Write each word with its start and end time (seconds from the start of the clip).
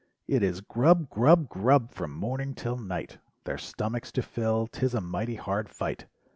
It 0.27 0.41
is 0.41 0.61
grub, 0.61 1.11
grub, 1.11 1.47
grub 1.47 1.91
from 1.91 2.09
morning 2.15 2.55
'till 2.55 2.75
night 2.75 3.19
Their 3.43 3.59
stomachs 3.59 4.11
to 4.13 4.23
fill, 4.23 4.65
'tis 4.65 4.95
a 4.95 4.99
mighty 4.99 5.35
hard 5.35 5.69
fight. 5.69 6.07